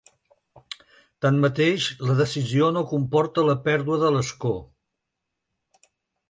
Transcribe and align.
Tanmateix, 1.25 1.89
la 2.11 2.15
decisió 2.21 2.71
no 2.77 2.83
comporta 2.95 3.45
la 3.51 3.57
pèrdua 3.69 4.01
de 4.05 4.11
l’escó. 4.17 4.55